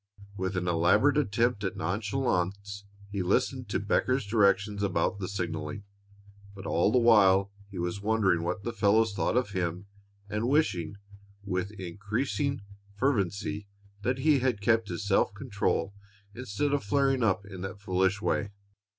[0.35, 5.83] With an elaborate attempt at nonchalance, he listened to Becker's directions about the signaling,
[6.55, 9.85] but all the while he was wondering what the fellows thought of him
[10.27, 10.95] and wishing,
[11.43, 12.61] with increasing
[12.95, 13.67] fervency,
[14.01, 15.93] that he had kept his self control
[16.33, 18.49] instead of flaring up in that foolish way.